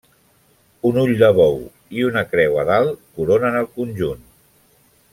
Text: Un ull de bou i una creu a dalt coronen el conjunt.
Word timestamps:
Un 0.89 0.95
ull 1.01 1.13
de 1.19 1.29
bou 1.41 1.59
i 1.99 2.07
una 2.09 2.25
creu 2.33 2.59
a 2.63 2.65
dalt 2.73 2.99
coronen 3.21 3.59
el 3.63 3.71
conjunt. 3.79 4.29